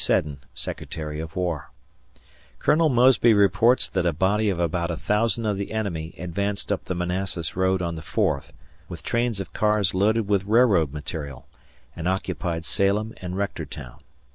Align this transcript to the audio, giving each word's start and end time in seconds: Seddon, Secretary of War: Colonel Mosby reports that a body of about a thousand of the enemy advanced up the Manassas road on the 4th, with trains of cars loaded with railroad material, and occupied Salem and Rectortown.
Seddon, 0.03 0.39
Secretary 0.55 1.19
of 1.19 1.35
War: 1.35 1.69
Colonel 2.57 2.89
Mosby 2.89 3.35
reports 3.35 3.87
that 3.87 4.03
a 4.03 4.11
body 4.11 4.49
of 4.49 4.59
about 4.59 4.89
a 4.89 4.97
thousand 4.97 5.45
of 5.45 5.57
the 5.57 5.71
enemy 5.71 6.15
advanced 6.17 6.71
up 6.71 6.85
the 6.85 6.95
Manassas 6.95 7.55
road 7.55 7.83
on 7.83 7.93
the 7.93 8.01
4th, 8.01 8.49
with 8.89 9.03
trains 9.03 9.39
of 9.39 9.53
cars 9.53 9.93
loaded 9.93 10.27
with 10.27 10.43
railroad 10.45 10.91
material, 10.91 11.47
and 11.95 12.07
occupied 12.07 12.65
Salem 12.65 13.13
and 13.17 13.35
Rectortown. 13.37 13.99